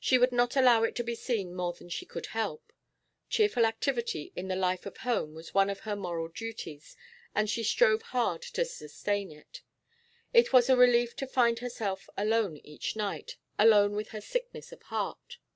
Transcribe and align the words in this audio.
She 0.00 0.18
would 0.18 0.32
not 0.32 0.56
allow 0.56 0.82
it 0.82 0.96
to 0.96 1.04
be 1.04 1.14
seen 1.14 1.54
more 1.54 1.72
than 1.72 1.88
she 1.88 2.04
could 2.04 2.26
help; 2.34 2.72
cheerful 3.28 3.64
activity 3.64 4.32
in 4.34 4.48
the 4.48 4.56
life 4.56 4.86
of 4.86 4.96
home 4.96 5.34
was 5.34 5.54
one 5.54 5.70
of 5.70 5.78
her 5.86 5.94
moral 5.94 6.26
duties, 6.26 6.96
and 7.32 7.48
she 7.48 7.62
strove 7.62 8.02
hard 8.02 8.42
to 8.42 8.64
sustain 8.64 9.30
it. 9.30 9.62
It 10.34 10.52
was 10.52 10.68
a 10.68 10.76
relief 10.76 11.14
to 11.18 11.28
find 11.28 11.60
herself 11.60 12.10
alone 12.16 12.56
each 12.64 12.96
night, 12.96 13.36
alone 13.56 13.92
with 13.92 14.08
her 14.08 14.20
sickness 14.20 14.72
of 14.72 14.82
heart. 14.82 15.38